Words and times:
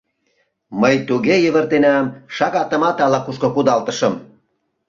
Мый 0.81 0.95
туге 1.07 1.35
йывыртенам, 1.43 2.05
шагатымат 2.35 2.97
ала-кушко 3.05 3.47
кудалтышым. 3.55 4.13